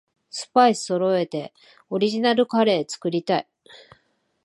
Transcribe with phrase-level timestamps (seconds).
[0.31, 1.53] スパイスそろえて
[1.91, 3.47] オリジナルカレー作りたい